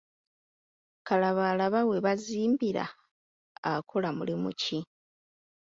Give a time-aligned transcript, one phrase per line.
[1.07, 2.85] Kalabalaba we bazimbira
[3.71, 4.79] akola mulimu ki?